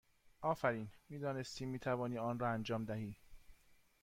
[0.41, 0.89] آفرین!
[1.09, 3.17] می دانستیم می توانی آن را انجام دهی!